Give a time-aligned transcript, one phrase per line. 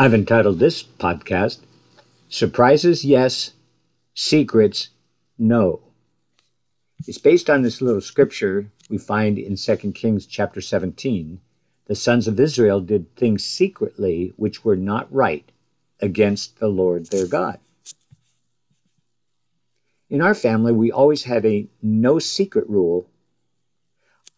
[0.00, 1.58] I've entitled this podcast
[2.30, 3.52] Surprises Yes,
[4.14, 4.88] Secrets
[5.38, 5.82] No.
[7.06, 11.38] It's based on this little scripture we find in 2 Kings chapter 17.
[11.84, 15.52] The sons of Israel did things secretly which were not right
[16.00, 17.58] against the Lord their God.
[20.08, 23.10] In our family, we always had a no secret rule.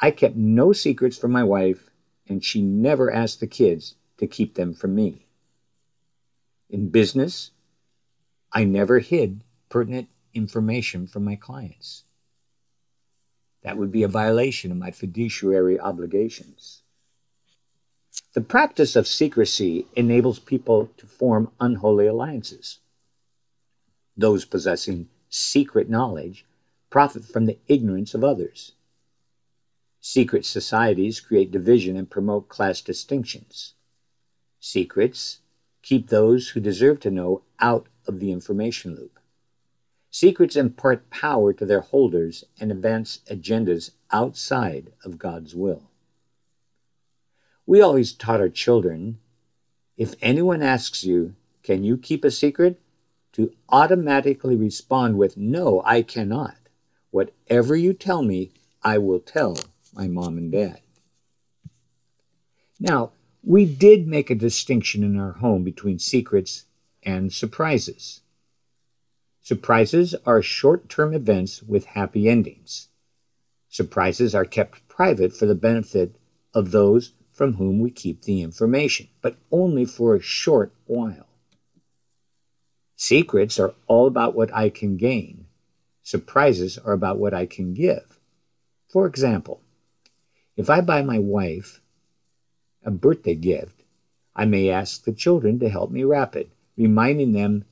[0.00, 1.88] I kept no secrets from my wife,
[2.28, 5.26] and she never asked the kids to keep them from me.
[6.72, 7.50] In business,
[8.50, 12.04] I never hid pertinent information from my clients.
[13.62, 16.80] That would be a violation of my fiduciary obligations.
[18.32, 22.78] The practice of secrecy enables people to form unholy alliances.
[24.16, 26.46] Those possessing secret knowledge
[26.88, 28.72] profit from the ignorance of others.
[30.00, 33.74] Secret societies create division and promote class distinctions.
[34.58, 35.41] Secrets
[35.82, 39.18] keep those who deserve to know out of the information loop.
[40.10, 45.90] Secrets impart power to their holders and advance agendas outside of God's will.
[47.66, 49.18] We always taught our children
[49.96, 52.80] if anyone asks you, Can you keep a secret?
[53.32, 56.56] to automatically respond with, No, I cannot.
[57.10, 58.50] Whatever you tell me,
[58.82, 59.56] I will tell
[59.94, 60.80] my mom and dad.
[62.78, 66.66] Now, we did make a distinction in our home between secrets
[67.02, 68.20] and surprises.
[69.40, 72.88] Surprises are short term events with happy endings.
[73.68, 76.14] Surprises are kept private for the benefit
[76.54, 81.26] of those from whom we keep the information, but only for a short while.
[82.94, 85.46] Secrets are all about what I can gain.
[86.04, 88.20] Surprises are about what I can give.
[88.88, 89.62] For example,
[90.56, 91.80] if I buy my wife
[92.84, 93.82] a birthday gift,
[94.34, 97.64] I may ask the children to help me wrap it, reminding them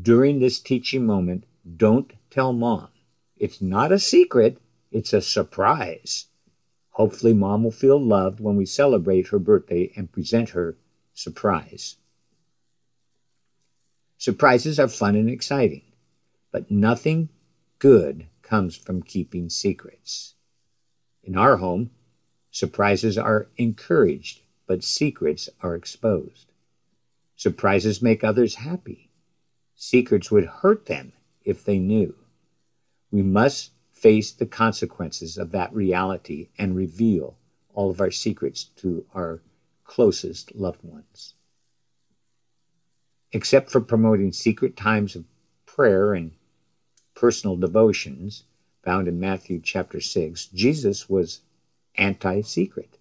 [0.00, 1.44] during this teaching moment
[1.76, 2.88] don't tell mom.
[3.36, 4.58] It's not a secret,
[4.90, 6.26] it's a surprise.
[6.90, 10.76] Hopefully, mom will feel loved when we celebrate her birthday and present her
[11.14, 11.96] surprise.
[14.18, 15.82] Surprises are fun and exciting,
[16.50, 17.28] but nothing
[17.78, 20.34] good comes from keeping secrets.
[21.24, 21.90] In our home,
[22.52, 26.52] surprises are encouraged, but secrets are exposed.
[27.34, 29.10] Surprises make others happy.
[29.74, 31.12] Secrets would hurt them
[31.44, 32.14] if they knew.
[33.10, 37.36] We must face the consequences of that reality and reveal
[37.74, 39.40] all of our secrets to our
[39.84, 41.34] closest loved ones
[43.32, 45.24] except for promoting secret times of
[45.66, 46.32] prayer and
[47.14, 48.44] personal devotions
[48.84, 51.40] found in Matthew chapter 6, Jesus was
[51.96, 52.98] anti secret.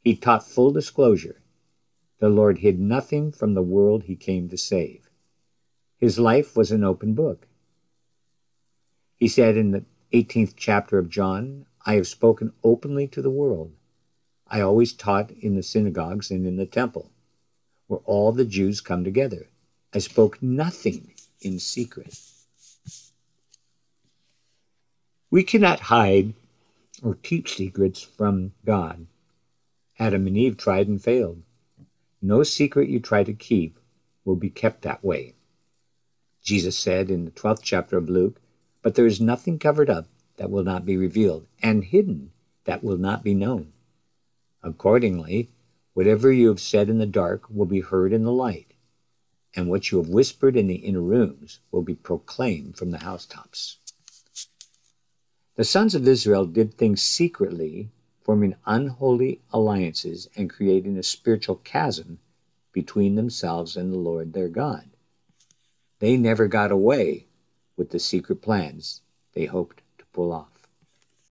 [0.00, 1.42] He taught full disclosure.
[2.18, 5.10] The Lord hid nothing from the world he came to save.
[5.98, 7.46] His life was an open book.
[9.16, 13.72] He said in the 18th chapter of John, I have spoken openly to the world.
[14.46, 17.10] I always taught in the synagogues and in the temple
[17.86, 19.48] where all the Jews come together.
[19.94, 22.18] I spoke nothing in secret.
[25.30, 26.34] We cannot hide
[27.02, 29.06] or keep secrets from God.
[29.98, 31.42] Adam and Eve tried and failed.
[32.20, 33.78] No secret you try to keep
[34.24, 35.34] will be kept that way.
[36.42, 38.40] Jesus said in the 12th chapter of Luke,
[38.82, 42.32] But there is nothing covered up that will not be revealed, and hidden
[42.64, 43.72] that will not be known.
[44.62, 45.50] Accordingly,
[45.96, 48.74] Whatever you have said in the dark will be heard in the light,
[49.54, 53.78] and what you have whispered in the inner rooms will be proclaimed from the housetops.
[55.56, 57.88] The sons of Israel did things secretly,
[58.20, 62.18] forming unholy alliances and creating a spiritual chasm
[62.72, 64.90] between themselves and the Lord their God.
[65.98, 67.28] They never got away
[67.74, 69.00] with the secret plans
[69.32, 70.55] they hoped to pull off.